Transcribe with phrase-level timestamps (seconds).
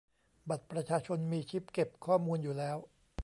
[0.49, 2.77] บัตรประชาชนมีชิปเก็บข้อมูลอยู่แล้ว